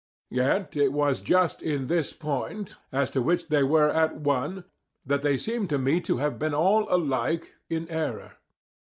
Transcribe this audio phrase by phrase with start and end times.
[0.31, 4.63] Yet it was just in this point, as to which they were at one,
[5.05, 8.37] that they seem to me to have been all alike in error.